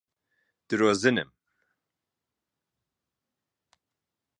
درۆزنم. 0.67 1.29